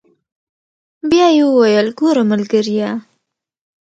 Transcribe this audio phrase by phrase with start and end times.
[1.09, 2.89] بيا يې وويل ګوره ملګريه.